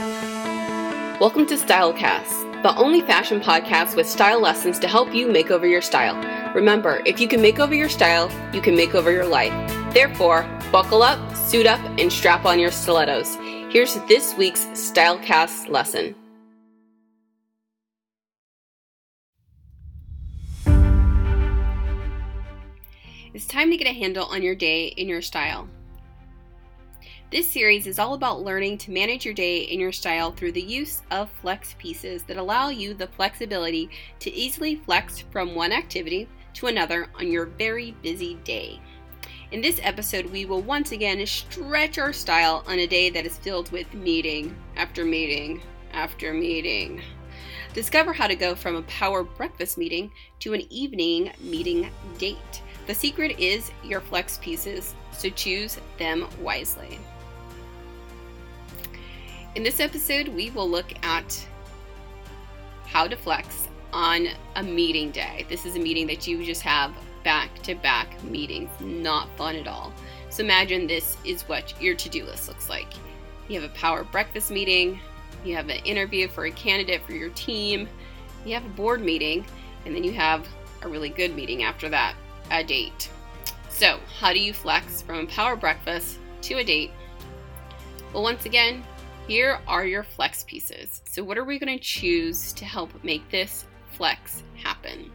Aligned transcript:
Welcome 0.00 1.44
to 1.48 1.56
Stylecast, 1.56 2.62
the 2.62 2.74
only 2.76 3.02
fashion 3.02 3.38
podcast 3.38 3.96
with 3.96 4.08
style 4.08 4.40
lessons 4.40 4.78
to 4.78 4.88
help 4.88 5.14
you 5.14 5.30
make 5.30 5.50
over 5.50 5.66
your 5.66 5.82
style. 5.82 6.16
Remember, 6.54 7.02
if 7.04 7.20
you 7.20 7.28
can 7.28 7.42
make 7.42 7.58
over 7.58 7.74
your 7.74 7.90
style, 7.90 8.30
you 8.54 8.62
can 8.62 8.74
make 8.74 8.94
over 8.94 9.12
your 9.12 9.26
life. 9.26 9.52
Therefore, 9.92 10.48
buckle 10.72 11.02
up, 11.02 11.36
suit 11.36 11.66
up, 11.66 11.80
and 11.98 12.10
strap 12.10 12.46
on 12.46 12.58
your 12.58 12.70
stilettos. 12.70 13.34
Here's 13.70 13.96
this 14.08 14.34
week's 14.38 14.64
Stylecast 14.68 15.68
lesson. 15.68 16.14
It's 23.34 23.46
time 23.46 23.70
to 23.70 23.76
get 23.76 23.86
a 23.86 23.92
handle 23.92 24.24
on 24.24 24.42
your 24.42 24.54
day 24.54 24.94
and 24.96 25.10
your 25.10 25.20
style. 25.20 25.68
This 27.30 27.48
series 27.48 27.86
is 27.86 28.00
all 28.00 28.14
about 28.14 28.42
learning 28.42 28.78
to 28.78 28.90
manage 28.90 29.24
your 29.24 29.34
day 29.34 29.64
and 29.68 29.80
your 29.80 29.92
style 29.92 30.32
through 30.32 30.50
the 30.50 30.60
use 30.60 31.02
of 31.12 31.30
flex 31.30 31.76
pieces 31.78 32.24
that 32.24 32.36
allow 32.36 32.70
you 32.70 32.92
the 32.92 33.06
flexibility 33.06 33.88
to 34.18 34.34
easily 34.34 34.74
flex 34.74 35.20
from 35.30 35.54
one 35.54 35.70
activity 35.70 36.28
to 36.54 36.66
another 36.66 37.06
on 37.14 37.30
your 37.30 37.46
very 37.46 37.92
busy 38.02 38.34
day. 38.42 38.80
In 39.52 39.60
this 39.60 39.78
episode, 39.84 40.26
we 40.26 40.44
will 40.44 40.60
once 40.60 40.90
again 40.90 41.24
stretch 41.24 41.98
our 41.98 42.12
style 42.12 42.64
on 42.66 42.80
a 42.80 42.86
day 42.88 43.10
that 43.10 43.24
is 43.26 43.38
filled 43.38 43.70
with 43.70 43.94
meeting 43.94 44.56
after 44.74 45.04
meeting 45.04 45.62
after 45.92 46.34
meeting. 46.34 47.00
Discover 47.74 48.12
how 48.12 48.26
to 48.26 48.34
go 48.34 48.56
from 48.56 48.74
a 48.74 48.82
power 48.82 49.22
breakfast 49.22 49.78
meeting 49.78 50.10
to 50.40 50.52
an 50.52 50.62
evening 50.68 51.30
meeting 51.38 51.90
date. 52.18 52.60
The 52.88 52.94
secret 52.94 53.38
is 53.38 53.70
your 53.84 54.00
flex 54.00 54.38
pieces, 54.38 54.96
so 55.12 55.30
choose 55.30 55.78
them 55.96 56.26
wisely. 56.40 56.98
In 59.56 59.64
this 59.64 59.80
episode, 59.80 60.28
we 60.28 60.50
will 60.50 60.70
look 60.70 60.92
at 61.02 61.46
how 62.86 63.08
to 63.08 63.16
flex 63.16 63.68
on 63.92 64.28
a 64.54 64.62
meeting 64.62 65.10
day. 65.10 65.44
This 65.48 65.66
is 65.66 65.74
a 65.74 65.80
meeting 65.80 66.06
that 66.06 66.24
you 66.28 66.44
just 66.44 66.62
have 66.62 66.94
back 67.24 67.52
to 67.64 67.74
back 67.74 68.22
meetings, 68.22 68.70
not 68.80 69.28
fun 69.36 69.56
at 69.56 69.66
all. 69.66 69.92
So 70.28 70.44
imagine 70.44 70.86
this 70.86 71.16
is 71.24 71.42
what 71.42 71.74
your 71.82 71.96
to 71.96 72.08
do 72.08 72.24
list 72.24 72.46
looks 72.46 72.68
like. 72.68 72.86
You 73.48 73.60
have 73.60 73.68
a 73.68 73.74
power 73.74 74.04
breakfast 74.04 74.52
meeting, 74.52 75.00
you 75.44 75.56
have 75.56 75.68
an 75.68 75.84
interview 75.84 76.28
for 76.28 76.44
a 76.44 76.52
candidate 76.52 77.02
for 77.04 77.12
your 77.12 77.30
team, 77.30 77.88
you 78.44 78.54
have 78.54 78.64
a 78.64 78.68
board 78.68 79.00
meeting, 79.02 79.44
and 79.84 79.92
then 79.92 80.04
you 80.04 80.12
have 80.12 80.46
a 80.82 80.88
really 80.88 81.08
good 81.08 81.34
meeting 81.34 81.64
after 81.64 81.88
that, 81.88 82.14
a 82.52 82.62
date. 82.62 83.10
So, 83.68 83.98
how 84.20 84.32
do 84.32 84.38
you 84.38 84.52
flex 84.52 85.02
from 85.02 85.18
a 85.18 85.26
power 85.26 85.56
breakfast 85.56 86.18
to 86.42 86.58
a 86.58 86.64
date? 86.64 86.92
Well, 88.12 88.22
once 88.22 88.44
again, 88.44 88.84
here 89.30 89.60
are 89.68 89.86
your 89.86 90.02
flex 90.02 90.42
pieces. 90.42 91.02
So 91.08 91.22
what 91.22 91.38
are 91.38 91.44
we 91.44 91.60
going 91.60 91.78
to 91.78 91.80
choose 91.80 92.52
to 92.54 92.64
help 92.64 92.90
make 93.04 93.30
this 93.30 93.64
flex 93.92 94.42
happen? 94.56 95.12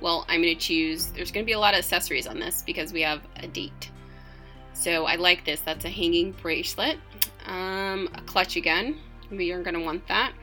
Well, 0.00 0.24
I'm 0.28 0.42
going 0.42 0.54
to 0.54 0.60
choose, 0.60 1.06
there's 1.10 1.32
going 1.32 1.44
to 1.44 1.46
be 1.46 1.54
a 1.54 1.58
lot 1.58 1.74
of 1.74 1.78
accessories 1.78 2.28
on 2.28 2.38
this 2.38 2.62
because 2.64 2.92
we 2.92 3.02
have 3.02 3.20
a 3.34 3.48
date. 3.48 3.90
So 4.74 5.06
I 5.06 5.16
like 5.16 5.44
this. 5.44 5.58
That's 5.58 5.84
a 5.84 5.88
hanging 5.88 6.30
bracelet. 6.40 6.98
Um, 7.46 8.08
a 8.14 8.20
clutch 8.26 8.54
again. 8.54 8.96
We 9.28 9.50
are 9.50 9.60
going 9.60 9.74
to 9.74 9.84
want 9.84 10.06
that. 10.06 10.34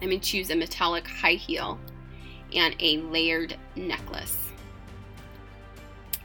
I'm 0.00 0.08
going 0.08 0.18
to 0.18 0.26
choose 0.26 0.48
a 0.48 0.56
metallic 0.56 1.06
high 1.06 1.32
heel 1.32 1.78
and 2.54 2.74
a 2.80 2.96
layered 2.96 3.58
necklace. 3.76 4.38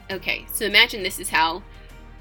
Okay, 0.09 0.45
so 0.53 0.63
imagine 0.63 1.03
this 1.03 1.19
is 1.19 1.27
how 1.27 1.61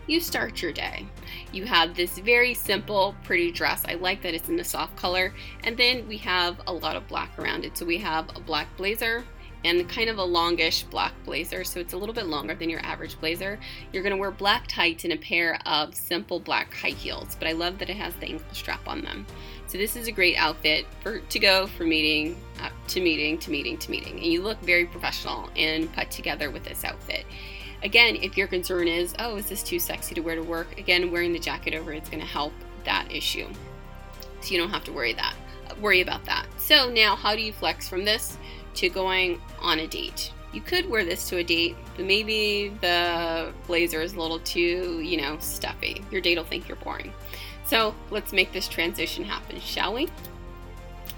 you 0.08 0.20
start 0.20 0.60
your 0.60 0.72
day. 0.72 1.06
You 1.52 1.64
have 1.64 1.94
this 1.94 2.18
very 2.18 2.54
simple, 2.54 3.14
pretty 3.24 3.50
dress. 3.50 3.82
I 3.86 3.94
like 3.94 4.22
that 4.22 4.34
it's 4.34 4.48
in 4.48 4.58
a 4.60 4.64
soft 4.64 4.96
color. 4.96 5.32
And 5.64 5.76
then 5.76 6.06
we 6.08 6.18
have 6.18 6.60
a 6.66 6.72
lot 6.72 6.96
of 6.96 7.06
black 7.08 7.38
around 7.38 7.64
it. 7.64 7.76
So 7.78 7.86
we 7.86 7.98
have 7.98 8.28
a 8.36 8.40
black 8.40 8.68
blazer 8.76 9.24
and 9.64 9.88
kind 9.88 10.08
of 10.08 10.18
a 10.18 10.22
longish 10.22 10.84
black 10.84 11.12
blazer. 11.24 11.64
So 11.64 11.80
it's 11.80 11.92
a 11.92 11.96
little 11.96 12.14
bit 12.14 12.26
longer 12.26 12.54
than 12.54 12.70
your 12.70 12.84
average 12.84 13.18
blazer. 13.18 13.58
You're 13.92 14.02
going 14.02 14.14
to 14.14 14.20
wear 14.20 14.30
black 14.30 14.66
tights 14.68 15.04
and 15.04 15.12
a 15.12 15.16
pair 15.16 15.58
of 15.66 15.94
simple 15.94 16.38
black 16.38 16.72
high 16.74 16.90
heels. 16.90 17.36
But 17.38 17.48
I 17.48 17.52
love 17.52 17.78
that 17.78 17.90
it 17.90 17.96
has 17.96 18.14
the 18.16 18.26
ankle 18.26 18.46
strap 18.52 18.86
on 18.86 19.02
them. 19.02 19.26
So 19.66 19.78
this 19.78 19.96
is 19.96 20.06
a 20.06 20.12
great 20.12 20.36
outfit 20.36 20.86
for 21.00 21.18
to 21.18 21.38
go 21.38 21.66
from 21.66 21.88
meeting 21.88 22.36
uh, 22.60 22.70
to 22.88 23.00
meeting 23.00 23.38
to 23.38 23.50
meeting 23.50 23.76
to 23.78 23.90
meeting. 23.90 24.14
And 24.14 24.26
you 24.26 24.42
look 24.42 24.60
very 24.60 24.86
professional 24.86 25.50
and 25.56 25.92
put 25.92 26.10
together 26.10 26.50
with 26.50 26.64
this 26.64 26.84
outfit. 26.84 27.24
Again, 27.82 28.16
if 28.16 28.36
your 28.36 28.46
concern 28.46 28.88
is, 28.88 29.14
oh, 29.18 29.36
is 29.36 29.48
this 29.48 29.62
too 29.62 29.78
sexy 29.78 30.14
to 30.14 30.20
wear 30.20 30.34
to 30.34 30.42
work? 30.42 30.78
Again, 30.78 31.10
wearing 31.10 31.32
the 31.32 31.38
jacket 31.38 31.74
over 31.74 31.92
it's 31.92 32.08
going 32.08 32.22
to 32.22 32.28
help 32.28 32.52
that 32.84 33.10
issue. 33.10 33.48
So 34.40 34.54
you 34.54 34.58
don't 34.58 34.70
have 34.70 34.84
to 34.84 34.92
worry 34.92 35.12
that 35.14 35.34
worry 35.80 36.00
about 36.00 36.24
that. 36.24 36.46
So 36.58 36.90
now 36.90 37.16
how 37.16 37.34
do 37.34 37.42
you 37.42 37.52
flex 37.52 37.88
from 37.88 38.04
this 38.04 38.36
to 38.74 38.88
going 38.88 39.40
on 39.60 39.80
a 39.80 39.86
date? 39.86 40.32
You 40.52 40.60
could 40.60 40.88
wear 40.88 41.04
this 41.04 41.28
to 41.28 41.38
a 41.38 41.44
date, 41.44 41.76
but 41.96 42.06
maybe 42.06 42.68
the 42.80 43.52
blazer 43.66 44.00
is 44.00 44.14
a 44.14 44.20
little 44.20 44.38
too, 44.40 45.00
you 45.04 45.20
know, 45.20 45.36
stuffy. 45.38 46.02
Your 46.10 46.20
date 46.20 46.38
will 46.38 46.44
think 46.44 46.68
you're 46.68 46.76
boring. 46.78 47.12
So 47.66 47.94
let's 48.10 48.32
make 48.32 48.52
this 48.52 48.68
transition 48.68 49.24
happen, 49.24 49.60
shall 49.60 49.92
we? 49.92 50.08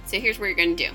So 0.07 0.19
here's 0.19 0.39
what 0.39 0.47
you're 0.47 0.55
going 0.55 0.77
to 0.77 0.89
do. 0.89 0.93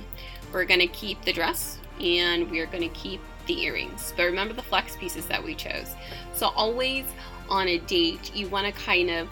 We're 0.52 0.66
going 0.66 0.80
to 0.80 0.88
keep 0.88 1.22
the 1.22 1.32
dress 1.32 1.80
and 2.02 2.50
we're 2.50 2.66
going 2.66 2.82
to 2.82 2.96
keep 2.96 3.22
the 3.48 3.62
earrings. 3.64 4.14
But 4.16 4.24
remember 4.24 4.54
the 4.54 4.64
flex 4.64 4.96
pieces 4.96 5.26
that 5.28 5.44
we 5.44 5.56
chose. 5.56 5.96
So 6.34 6.48
always 6.50 7.06
on 7.50 7.68
a 7.68 7.78
date, 7.80 8.34
you 8.36 8.48
want 8.48 8.66
to 8.68 8.74
kind 8.74 9.10
of 9.10 9.28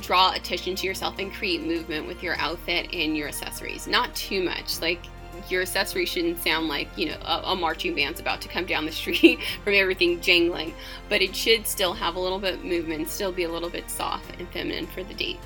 draw 0.00 0.32
attention 0.32 0.76
to 0.76 0.86
yourself 0.86 1.18
and 1.18 1.32
create 1.32 1.62
movement 1.62 2.06
with 2.06 2.22
your 2.22 2.36
outfit 2.36 2.92
and 2.92 3.16
your 3.16 3.28
accessories. 3.28 3.86
Not 3.86 4.14
too 4.14 4.42
much. 4.42 4.80
Like 4.80 5.00
your 5.48 5.62
accessory 5.62 6.04
shouldn't 6.04 6.42
sound 6.42 6.68
like, 6.68 6.88
you 6.96 7.06
know, 7.06 7.16
a, 7.22 7.42
a, 7.46 7.56
marching 7.56 7.94
band's 7.94 8.20
about 8.20 8.40
to 8.42 8.48
come 8.48 8.66
down 8.66 8.86
the 8.86 8.92
street 9.00 9.40
from 9.64 9.74
everything 9.74 10.20
jangling, 10.20 10.74
but 11.08 11.22
it 11.22 11.34
should 11.34 11.66
still 11.66 11.92
have 11.94 12.16
a 12.16 12.20
little 12.20 12.38
bit 12.38 12.54
of 12.54 12.64
movement, 12.64 13.08
still 13.08 13.32
be 13.32 13.44
a 13.44 13.48
little 13.48 13.70
bit 13.70 13.90
soft 13.90 14.38
and 14.38 14.48
feminine 14.50 14.86
for 14.86 15.02
the 15.02 15.14
date. 15.14 15.38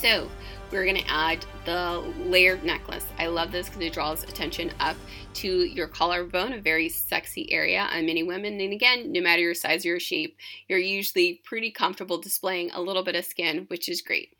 So, 0.00 0.28
we're 0.70 0.84
to 1.02 1.10
add 1.10 1.44
the 1.64 2.04
layered 2.20 2.62
necklace. 2.62 3.04
I 3.18 3.26
love 3.26 3.50
this 3.50 3.68
because 3.68 3.82
it 3.82 3.92
draws 3.92 4.22
attention 4.22 4.70
up 4.78 4.96
to 5.34 5.64
your 5.64 5.88
collarbone, 5.88 6.52
a 6.52 6.60
very 6.60 6.88
sexy 6.88 7.50
area 7.52 7.88
on 7.92 8.06
many 8.06 8.22
women. 8.22 8.60
And 8.60 8.72
again, 8.72 9.10
no 9.10 9.20
matter 9.20 9.42
your 9.42 9.54
size 9.54 9.84
or 9.84 9.88
your 9.88 10.00
shape, 10.00 10.36
you're 10.68 10.78
usually 10.78 11.40
pretty 11.44 11.72
comfortable 11.72 12.20
displaying 12.20 12.70
a 12.70 12.80
little 12.80 13.02
bit 13.02 13.16
of 13.16 13.24
skin, 13.24 13.64
which 13.68 13.88
is 13.88 14.00
great. 14.00 14.36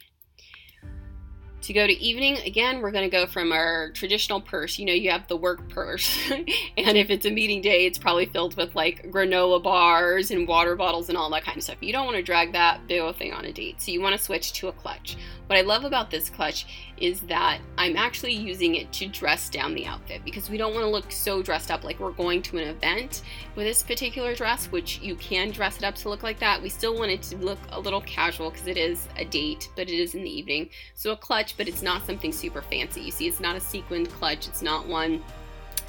To 1.62 1.72
go 1.72 1.86
to 1.86 1.92
evening, 1.92 2.38
again, 2.46 2.80
we're 2.80 2.92
going 2.92 3.08
to 3.08 3.14
go 3.14 3.26
from 3.26 3.52
our 3.52 3.90
traditional 3.90 4.40
purse. 4.40 4.78
You 4.78 4.86
know, 4.86 4.92
you 4.92 5.10
have 5.10 5.26
the 5.26 5.36
work 5.36 5.68
purse. 5.68 6.16
and 6.30 6.96
if 6.96 7.10
it's 7.10 7.26
a 7.26 7.30
meeting 7.30 7.60
day, 7.60 7.84
it's 7.84 7.98
probably 7.98 8.26
filled 8.26 8.56
with 8.56 8.74
like 8.76 9.10
granola 9.10 9.62
bars 9.62 10.30
and 10.30 10.46
water 10.46 10.76
bottles 10.76 11.08
and 11.08 11.18
all 11.18 11.28
that 11.30 11.44
kind 11.44 11.56
of 11.56 11.64
stuff. 11.64 11.76
You 11.80 11.92
don't 11.92 12.06
want 12.06 12.16
to 12.16 12.22
drag 12.22 12.52
that 12.52 12.86
big 12.86 13.14
thing 13.16 13.32
on 13.32 13.44
a 13.44 13.52
date. 13.52 13.82
So 13.82 13.90
you 13.90 14.00
want 14.00 14.16
to 14.16 14.22
switch 14.22 14.52
to 14.54 14.68
a 14.68 14.72
clutch. 14.72 15.16
What 15.48 15.58
I 15.58 15.62
love 15.62 15.84
about 15.84 16.10
this 16.10 16.28
clutch 16.28 16.66
is 16.98 17.20
that 17.22 17.60
I'm 17.78 17.96
actually 17.96 18.34
using 18.34 18.74
it 18.74 18.92
to 18.94 19.06
dress 19.06 19.48
down 19.48 19.74
the 19.74 19.86
outfit 19.86 20.22
because 20.24 20.50
we 20.50 20.58
don't 20.58 20.74
want 20.74 20.84
to 20.84 20.90
look 20.90 21.10
so 21.10 21.42
dressed 21.42 21.70
up 21.70 21.84
like 21.84 21.98
we're 22.00 22.12
going 22.12 22.42
to 22.42 22.58
an 22.58 22.68
event 22.68 23.22
with 23.56 23.64
this 23.64 23.82
particular 23.82 24.34
dress, 24.34 24.66
which 24.66 25.00
you 25.00 25.14
can 25.16 25.50
dress 25.50 25.78
it 25.78 25.84
up 25.84 25.94
to 25.96 26.10
look 26.10 26.22
like 26.22 26.38
that. 26.40 26.60
We 26.60 26.68
still 26.68 26.98
want 26.98 27.12
it 27.12 27.22
to 27.22 27.36
look 27.38 27.58
a 27.70 27.80
little 27.80 28.02
casual 28.02 28.50
because 28.50 28.66
it 28.66 28.76
is 28.76 29.08
a 29.16 29.24
date, 29.24 29.70
but 29.74 29.88
it 29.88 29.98
is 29.98 30.14
in 30.14 30.22
the 30.22 30.30
evening. 30.30 30.68
So 30.94 31.12
a 31.12 31.16
clutch, 31.16 31.47
but 31.56 31.68
it's 31.68 31.82
not 31.82 32.04
something 32.04 32.32
super 32.32 32.62
fancy. 32.62 33.00
You 33.00 33.10
see, 33.10 33.26
it's 33.26 33.40
not 33.40 33.56
a 33.56 33.60
sequined 33.60 34.10
clutch, 34.10 34.48
it's 34.48 34.62
not 34.62 34.86
one 34.86 35.22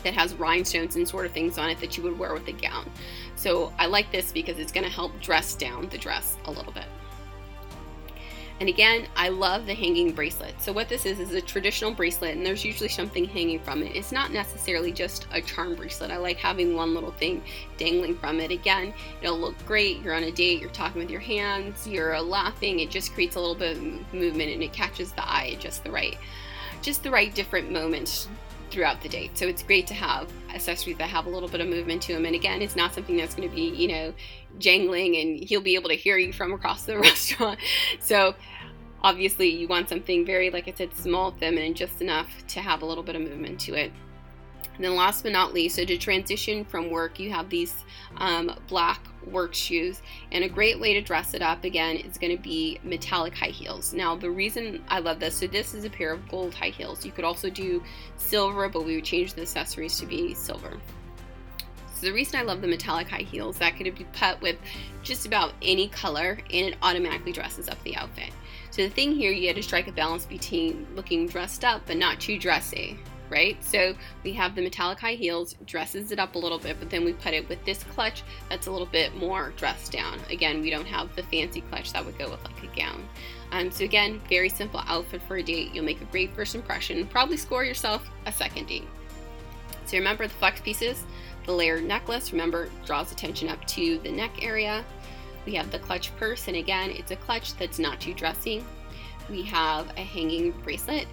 that 0.04 0.14
has 0.14 0.34
rhinestones 0.36 0.96
and 0.96 1.08
sort 1.08 1.26
of 1.26 1.32
things 1.32 1.58
on 1.58 1.70
it 1.70 1.80
that 1.80 1.98
you 1.98 2.04
would 2.04 2.18
wear 2.18 2.34
with 2.34 2.48
a 2.48 2.54
gown. 2.54 2.90
So 3.36 3.74
I 3.78 3.88
like 3.88 4.12
this 4.12 4.32
because 4.32 4.58
it's 4.58 4.72
going 4.72 4.86
to 4.86 4.90
help 4.92 5.20
dress 5.22 5.56
down 5.56 5.90
the 5.90 5.98
dress 5.98 6.38
a 6.46 6.52
little 6.52 6.72
bit. 6.72 6.86
And 8.60 8.68
again, 8.68 9.08
I 9.16 9.30
love 9.30 9.66
the 9.66 9.74
hanging 9.74 10.12
bracelet. 10.12 10.62
So 10.62 10.74
what 10.74 10.90
this 10.90 11.06
is 11.06 11.20
is 11.20 11.34
a 11.34 11.42
traditional 11.42 11.92
bracelet 11.92 12.36
and 12.36 12.46
there's 12.46 12.66
usually 12.66 12.90
something 12.90 13.24
hanging 13.24 13.60
from 13.60 13.84
it. 13.84 13.96
It's 13.96 14.12
not 14.12 14.34
necessarily 14.34 14.92
just 14.92 15.28
a 15.32 15.42
charm 15.42 15.76
bracelet. 15.76 16.12
I 16.12 16.18
like 16.18 16.38
having 16.38 16.76
one 16.76 16.94
little 16.94 17.12
thing 17.12 17.42
dangling 17.78 18.18
from 18.18 18.42
it. 18.42 18.52
Again, 18.52 18.94
it'll 19.22 19.40
look 19.40 19.56
great. 19.66 20.02
You're 20.02 20.14
on 20.14 20.24
a 20.24 20.32
date, 20.32 20.60
you're 20.60 20.70
talking 20.72 21.00
with 21.02 21.10
your 21.10 21.22
hands, 21.22 21.88
you're 21.88 22.20
laughing. 22.20 22.82
It 22.82 22.90
just 22.90 23.14
creates 23.14 23.38
a 23.38 23.40
little 23.40 23.56
bit 23.56 23.78
of 23.78 24.14
movement 24.14 24.52
and 24.52 24.62
it 24.62 24.74
catches 24.74 25.14
the 25.14 25.28
eye 25.28 25.56
just 25.60 25.84
the 25.84 25.92
right 25.92 26.18
just 26.82 27.04
the 27.04 27.12
right 27.12 27.34
different 27.36 27.72
moments 27.72 28.28
throughout 28.72 29.02
the 29.02 29.10
date. 29.10 29.38
So 29.38 29.48
it's 29.48 29.64
great 29.64 29.88
to 29.88 29.94
have 29.94 30.32
accessories 30.54 30.98
that 30.98 31.10
have 31.10 31.26
a 31.26 31.30
little 31.30 31.50
bit 31.50 31.62
of 31.62 31.68
movement 31.68 32.02
to 32.04 32.14
them. 32.14 32.26
And 32.26 32.36
again, 32.36 32.62
it's 32.62 32.76
not 32.76 32.94
something 32.94 33.18
that's 33.18 33.36
going 33.36 33.50
to 33.50 33.56
be, 33.56 33.70
you 33.70 33.88
know, 33.88 34.14
jangling 34.58 35.16
and 35.18 35.44
he'll 35.44 35.62
be 35.62 35.76
able 35.76 35.90
to 35.90 35.96
hear 35.96 36.18
you 36.18 36.34
from 36.34 36.54
across 36.54 36.84
the 36.84 36.98
restaurant. 37.00 37.60
So 38.00 38.36
obviously 39.02 39.50
you 39.50 39.68
want 39.68 39.90
something 39.90 40.26
very, 40.26 40.50
like 40.50 40.68
I 40.68 40.74
said, 40.74 40.96
small, 40.96 41.32
feminine, 41.32 41.74
just 41.74 42.02
enough 42.02 42.30
to 42.50 42.62
have 42.62 42.82
a 42.82 42.86
little 42.86 43.04
bit 43.04 43.16
of 43.16 43.22
movement 43.22 43.60
to 43.62 43.74
it. 43.74 43.92
And 44.80 44.86
then 44.86 44.96
last 44.96 45.24
but 45.24 45.34
not 45.34 45.54
least, 45.54 45.76
so 45.76 45.84
to 45.84 45.98
transition 45.98 46.64
from 46.64 46.90
work, 46.90 47.20
you 47.20 47.32
have 47.32 47.50
these 47.50 47.84
um, 48.16 48.58
black 48.70 49.06
work 49.30 49.54
shoes. 49.54 50.02
And 50.32 50.46
a 50.46 50.48
great 50.48 50.80
way 50.80 50.94
to 50.94 51.02
dress 51.02 51.34
it 51.34 51.42
up, 51.42 51.66
again, 51.66 51.98
is 51.98 52.18
going 52.18 52.34
to 52.34 52.42
be 52.42 52.80
metallic 52.82 53.36
high 53.36 53.48
heels. 53.48 53.94
Now, 53.94 54.16
the 54.16 54.32
reason 54.32 54.82
I 54.88 55.00
love 55.00 55.20
this, 55.20 55.36
so 55.36 55.48
this 55.48 55.74
is 55.74 55.84
a 55.84 55.90
pair 55.90 56.14
of 56.14 56.26
gold 56.30 56.54
high 56.54 56.70
heels. 56.70 57.06
You 57.06 57.12
could 57.12 57.26
also 57.26 57.50
do 57.50 57.84
silver, 58.16 58.70
but 58.70 58.86
we 58.86 58.96
would 58.96 59.04
change 59.04 59.34
the 59.34 59.42
accessories 59.42 60.00
to 60.00 60.06
be 60.06 60.34
silver. 60.34 60.80
So 61.94 62.06
the 62.06 62.14
reason 62.14 62.40
I 62.40 62.44
love 62.44 62.62
the 62.62 62.68
metallic 62.70 63.10
high 63.10 63.24
heels, 63.24 63.58
that 63.58 63.76
could 63.76 63.94
be 63.94 64.06
put 64.14 64.40
with 64.40 64.56
just 65.04 65.26
about 65.26 65.52
any 65.62 65.90
color 65.90 66.40
and 66.54 66.68
it 66.68 66.78
automatically 66.82 67.34
dresses 67.34 67.68
up 67.68 67.84
the 67.84 67.98
outfit. 67.98 68.30
So 68.72 68.84
the 68.84 68.90
thing 68.90 69.12
here, 69.12 69.34
you 69.34 69.48
had 69.48 69.58
to 69.58 69.64
strike 69.64 69.90
a 69.90 69.92
balance 69.92 70.26
between 70.26 70.88
looking 70.96 71.28
dressed 71.28 71.66
up 71.66 71.82
but 71.86 71.98
not 71.98 72.22
too 72.22 72.40
dressy 72.40 72.98
right? 73.30 73.64
So 73.64 73.96
we 74.24 74.34
have 74.34 74.56
the 74.56 74.62
metallic 74.62 75.00
high 75.00 75.14
heels, 75.14 75.56
dresses 75.66 76.12
it 76.12 76.20
up 76.20 76.36
a 76.36 76.38
little 76.38 76.60
bit, 76.60 76.78
but 76.80 76.90
then 76.90 77.06
we 77.06 77.14
put 77.14 77.34
it 77.34 77.48
with 77.50 77.64
this 77.66 77.84
clutch 77.84 78.24
that's 78.50 78.68
a 78.68 78.72
little 78.72 78.88
bit 78.88 79.16
more 79.16 79.54
dressed 79.58 79.92
down. 79.92 80.20
Again, 80.30 80.62
we 80.62 80.70
don't 80.70 80.88
have 80.88 81.16
the 81.16 81.24
fancy 81.24 81.62
clutch 81.62 81.94
that 81.94 82.06
would 82.06 82.18
go 82.18 82.30
with 82.30 82.44
like 82.44 82.64
a 82.64 82.76
gown. 82.76 83.08
Um, 83.52 83.72
so 83.72 83.84
again, 83.84 84.22
very 84.30 84.50
simple 84.50 84.82
outfit 84.88 85.22
for 85.24 85.38
a 85.38 85.44
date. 85.44 85.74
You'll 85.74 85.86
make 85.86 86.02
a 86.02 86.06
great 86.06 86.34
first 86.34 86.56
impression, 86.56 87.06
probably 87.08 87.38
score 87.38 87.64
yourself 87.64 88.10
a 88.26 88.32
second 88.32 88.68
date. 88.68 88.88
So 89.86 89.98
remember 89.98 90.28
the 90.28 90.34
flex 90.34 90.62
pieces, 90.62 91.04
the 91.46 91.52
layered 91.52 91.84
necklace, 91.84 92.32
remember 92.32 92.70
draws 92.86 93.12
attention 93.12 93.50
up 93.50 93.66
to 93.68 93.98
the 94.00 94.12
neck 94.12 94.44
area. 94.44 94.86
We 95.46 95.56
have 95.56 95.72
the 95.72 95.80
clutch 95.80 96.16
purse, 96.18 96.48
and 96.48 96.58
again, 96.58 96.92
it's 96.92 97.10
a 97.10 97.16
clutch 97.16 97.56
that's 97.56 97.80
not 97.80 98.00
too 98.00 98.14
dressy. 98.14 98.64
We 99.30 99.42
have 99.44 99.90
a 99.98 100.02
hanging 100.02 100.52
bracelet, 100.64 101.08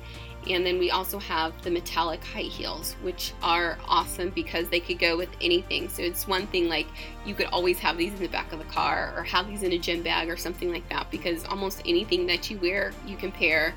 and 0.48 0.64
then 0.64 0.78
we 0.78 0.90
also 0.90 1.18
have 1.18 1.60
the 1.62 1.70
metallic 1.70 2.22
high 2.24 2.42
heels, 2.42 2.94
which 3.02 3.32
are 3.42 3.78
awesome 3.88 4.30
because 4.30 4.68
they 4.68 4.80
could 4.80 4.98
go 4.98 5.16
with 5.16 5.28
anything. 5.40 5.88
So 5.88 6.02
it's 6.02 6.28
one 6.28 6.46
thing 6.46 6.68
like 6.68 6.86
you 7.24 7.34
could 7.34 7.46
always 7.46 7.78
have 7.80 7.96
these 7.96 8.12
in 8.12 8.20
the 8.20 8.28
back 8.28 8.52
of 8.52 8.58
the 8.58 8.64
car 8.66 9.12
or 9.16 9.24
have 9.24 9.48
these 9.48 9.62
in 9.62 9.72
a 9.72 9.78
gym 9.78 10.02
bag 10.02 10.28
or 10.28 10.36
something 10.36 10.70
like 10.72 10.88
that 10.88 11.10
because 11.10 11.44
almost 11.46 11.82
anything 11.84 12.26
that 12.26 12.50
you 12.50 12.58
wear, 12.58 12.92
you 13.06 13.16
can 13.16 13.32
pair 13.32 13.74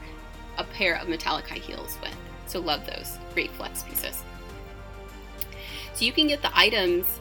a 0.58 0.64
pair 0.64 0.96
of 0.98 1.08
metallic 1.08 1.48
high 1.48 1.56
heels 1.56 1.98
with. 2.02 2.16
So 2.46 2.60
love 2.60 2.86
those. 2.86 3.18
Great 3.34 3.52
flex 3.52 3.84
pieces. 3.84 4.24
So 5.94 6.06
you 6.06 6.14
can 6.14 6.28
get 6.28 6.42
the 6.42 6.58
items 6.58 7.20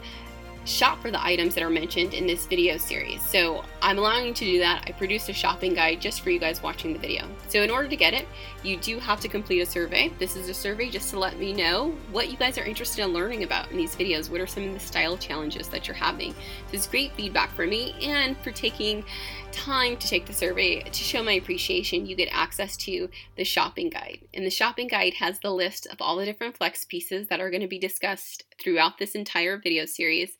shop 0.65 1.01
for 1.01 1.11
the 1.11 1.23
items 1.23 1.55
that 1.55 1.63
are 1.63 1.69
mentioned 1.69 2.13
in 2.13 2.27
this 2.27 2.45
video 2.45 2.77
series. 2.77 3.21
So 3.23 3.63
I'm 3.81 3.97
allowing 3.97 4.27
you 4.27 4.33
to 4.33 4.45
do 4.45 4.59
that. 4.59 4.83
I 4.87 4.91
produced 4.91 5.29
a 5.29 5.33
shopping 5.33 5.73
guide 5.73 6.01
just 6.01 6.21
for 6.21 6.29
you 6.29 6.39
guys 6.39 6.61
watching 6.61 6.93
the 6.93 6.99
video. 6.99 7.27
So 7.47 7.61
in 7.61 7.69
order 7.69 7.87
to 7.87 7.95
get 7.95 8.13
it, 8.13 8.27
you 8.63 8.77
do 8.77 8.99
have 8.99 9.19
to 9.21 9.27
complete 9.27 9.61
a 9.61 9.65
survey. 9.65 10.11
This 10.19 10.35
is 10.35 10.49
a 10.49 10.53
survey 10.53 10.89
just 10.89 11.09
to 11.11 11.19
let 11.19 11.37
me 11.39 11.53
know 11.53 11.95
what 12.11 12.29
you 12.29 12.37
guys 12.37 12.57
are 12.57 12.63
interested 12.63 13.03
in 13.03 13.13
learning 13.13 13.43
about 13.43 13.71
in 13.71 13.77
these 13.77 13.95
videos. 13.95 14.29
What 14.29 14.41
are 14.41 14.47
some 14.47 14.67
of 14.67 14.73
the 14.73 14.79
style 14.79 15.17
challenges 15.17 15.67
that 15.69 15.87
you're 15.87 15.95
having? 15.95 16.33
So 16.33 16.73
it's 16.73 16.87
great 16.87 17.13
feedback 17.13 17.51
for 17.51 17.65
me 17.65 17.95
and 18.01 18.37
for 18.37 18.51
taking 18.51 19.03
time 19.51 19.97
to 19.97 20.07
take 20.07 20.25
the 20.25 20.33
survey 20.33 20.81
to 20.81 21.03
show 21.03 21.23
my 21.23 21.33
appreciation, 21.33 22.05
you 22.05 22.15
get 22.15 22.29
access 22.31 22.77
to 22.77 23.09
the 23.35 23.43
shopping 23.43 23.89
guide. 23.89 24.19
And 24.33 24.45
the 24.45 24.51
shopping 24.51 24.87
guide 24.87 25.15
has 25.15 25.39
the 25.39 25.51
list 25.51 25.87
of 25.87 26.01
all 26.01 26.17
the 26.17 26.25
different 26.25 26.57
flex 26.57 26.85
pieces 26.85 27.27
that 27.27 27.39
are 27.39 27.49
going 27.49 27.61
to 27.61 27.67
be 27.67 27.79
discussed 27.79 28.43
throughout 28.61 28.97
this 28.97 29.15
entire 29.15 29.57
video 29.57 29.85
series. 29.85 30.37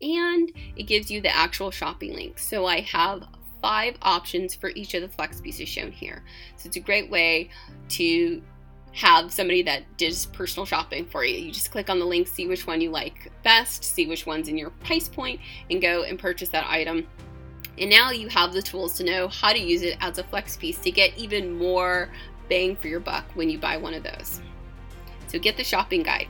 And 0.00 0.52
it 0.76 0.84
gives 0.84 1.10
you 1.10 1.20
the 1.20 1.34
actual 1.34 1.70
shopping 1.70 2.14
links. 2.14 2.46
So 2.46 2.66
I 2.66 2.80
have 2.80 3.24
five 3.60 3.96
options 4.02 4.54
for 4.54 4.70
each 4.70 4.94
of 4.94 5.02
the 5.02 5.08
flex 5.08 5.40
pieces 5.40 5.68
shown 5.68 5.92
here. 5.92 6.24
So 6.56 6.66
it's 6.66 6.76
a 6.76 6.80
great 6.80 7.10
way 7.10 7.50
to 7.90 8.42
have 8.94 9.32
somebody 9.32 9.62
that 9.62 9.84
does 9.96 10.26
personal 10.26 10.66
shopping 10.66 11.06
for 11.06 11.24
you. 11.24 11.38
You 11.38 11.52
just 11.52 11.70
click 11.70 11.88
on 11.88 11.98
the 11.98 12.04
link, 12.04 12.28
see 12.28 12.46
which 12.46 12.66
one 12.66 12.80
you 12.80 12.90
like 12.90 13.32
best, 13.42 13.84
see 13.84 14.06
which 14.06 14.26
one's 14.26 14.48
in 14.48 14.58
your 14.58 14.70
price 14.70 15.08
point, 15.08 15.40
and 15.70 15.80
go 15.80 16.02
and 16.02 16.18
purchase 16.18 16.50
that 16.50 16.66
item 16.68 17.06
and 17.78 17.88
now 17.90 18.10
you 18.10 18.28
have 18.28 18.52
the 18.52 18.62
tools 18.62 18.94
to 18.94 19.04
know 19.04 19.28
how 19.28 19.52
to 19.52 19.58
use 19.58 19.82
it 19.82 19.96
as 20.00 20.18
a 20.18 20.24
flex 20.24 20.56
piece 20.56 20.78
to 20.80 20.90
get 20.90 21.16
even 21.16 21.56
more 21.56 22.10
bang 22.48 22.76
for 22.76 22.88
your 22.88 23.00
buck 23.00 23.24
when 23.34 23.48
you 23.48 23.58
buy 23.58 23.76
one 23.76 23.94
of 23.94 24.02
those. 24.02 24.40
So 25.28 25.38
get 25.38 25.56
the 25.56 25.64
shopping 25.64 26.02
guide. 26.02 26.28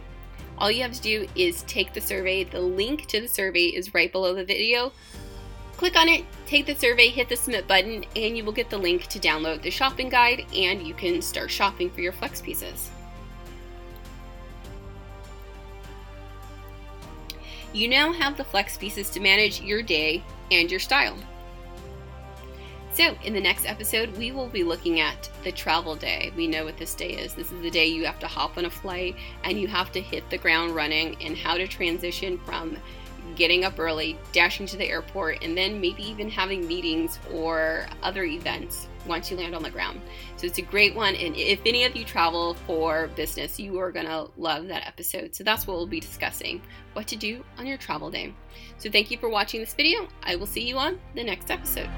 All 0.62 0.70
you 0.70 0.82
have 0.82 0.92
to 0.92 1.02
do 1.02 1.26
is 1.34 1.64
take 1.64 1.92
the 1.92 2.00
survey. 2.00 2.44
The 2.44 2.60
link 2.60 3.06
to 3.08 3.20
the 3.20 3.26
survey 3.26 3.66
is 3.66 3.92
right 3.94 4.12
below 4.12 4.32
the 4.32 4.44
video. 4.44 4.92
Click 5.76 5.96
on 5.96 6.08
it, 6.08 6.24
take 6.46 6.66
the 6.66 6.74
survey, 6.76 7.08
hit 7.08 7.28
the 7.28 7.34
submit 7.34 7.66
button, 7.66 8.04
and 8.14 8.36
you 8.36 8.44
will 8.44 8.52
get 8.52 8.70
the 8.70 8.78
link 8.78 9.08
to 9.08 9.18
download 9.18 9.62
the 9.62 9.72
shopping 9.72 10.08
guide 10.08 10.46
and 10.54 10.86
you 10.86 10.94
can 10.94 11.20
start 11.20 11.50
shopping 11.50 11.90
for 11.90 12.00
your 12.00 12.12
flex 12.12 12.40
pieces. 12.40 12.92
You 17.72 17.88
now 17.88 18.12
have 18.12 18.36
the 18.36 18.44
flex 18.44 18.76
pieces 18.76 19.10
to 19.10 19.20
manage 19.20 19.60
your 19.60 19.82
day 19.82 20.22
and 20.52 20.70
your 20.70 20.78
style. 20.78 21.16
So, 22.94 23.16
in 23.24 23.32
the 23.32 23.40
next 23.40 23.64
episode, 23.64 24.14
we 24.18 24.32
will 24.32 24.48
be 24.48 24.64
looking 24.64 25.00
at 25.00 25.30
the 25.44 25.52
travel 25.52 25.96
day. 25.96 26.30
We 26.36 26.46
know 26.46 26.66
what 26.66 26.76
this 26.76 26.94
day 26.94 27.10
is. 27.10 27.32
This 27.32 27.50
is 27.50 27.62
the 27.62 27.70
day 27.70 27.86
you 27.86 28.04
have 28.04 28.18
to 28.18 28.26
hop 28.26 28.58
on 28.58 28.66
a 28.66 28.70
flight 28.70 29.16
and 29.44 29.58
you 29.58 29.66
have 29.68 29.90
to 29.92 30.00
hit 30.00 30.28
the 30.28 30.36
ground 30.36 30.74
running, 30.74 31.16
and 31.22 31.36
how 31.36 31.56
to 31.56 31.66
transition 31.66 32.38
from 32.38 32.76
getting 33.34 33.64
up 33.64 33.78
early, 33.78 34.18
dashing 34.32 34.66
to 34.66 34.76
the 34.76 34.84
airport, 34.84 35.42
and 35.42 35.56
then 35.56 35.80
maybe 35.80 36.02
even 36.02 36.28
having 36.28 36.66
meetings 36.68 37.18
or 37.32 37.86
other 38.02 38.24
events 38.24 38.88
once 39.06 39.30
you 39.30 39.38
land 39.38 39.54
on 39.54 39.62
the 39.62 39.70
ground. 39.70 40.00
So 40.36 40.46
it's 40.46 40.58
a 40.58 40.62
great 40.62 40.94
one. 40.94 41.14
And 41.14 41.34
if 41.34 41.60
any 41.64 41.84
of 41.84 41.96
you 41.96 42.04
travel 42.04 42.54
for 42.66 43.08
business, 43.16 43.58
you 43.58 43.78
are 43.78 43.90
going 43.90 44.06
to 44.06 44.28
love 44.36 44.68
that 44.68 44.86
episode. 44.86 45.34
So 45.34 45.44
that's 45.44 45.66
what 45.66 45.78
we'll 45.78 45.86
be 45.86 46.00
discussing 46.00 46.60
what 46.92 47.06
to 47.08 47.16
do 47.16 47.42
on 47.58 47.66
your 47.66 47.78
travel 47.78 48.10
day. 48.10 48.34
So 48.76 48.90
thank 48.90 49.10
you 49.10 49.16
for 49.16 49.30
watching 49.30 49.60
this 49.60 49.72
video. 49.72 50.08
I 50.22 50.36
will 50.36 50.46
see 50.46 50.66
you 50.66 50.76
on 50.76 51.00
the 51.14 51.24
next 51.24 51.50
episode. 51.50 51.88